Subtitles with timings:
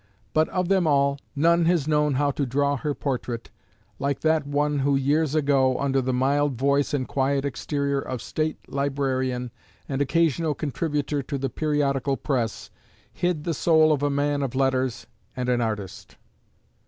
[0.33, 3.51] But of them all, none has known how to draw her portrait
[3.99, 8.57] like that one who years ago, under the mild voice and quiet exterior of State
[8.67, 9.51] Librarian
[9.87, 12.71] and occasional contributor to the Periodical Press,
[13.13, 15.05] hid the soul of a man of letters
[15.37, 16.17] and an artist.